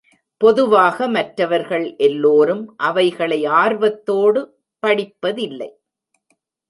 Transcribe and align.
பொதுவாக 0.41 1.07
மற்றவர்கள் 1.07 1.95
எல்லோரும் 1.97 2.63
அவைகளை 2.77 3.45
ஆர்வத்தோடு 3.45 4.41
படிப்பதில்லை. 4.83 5.69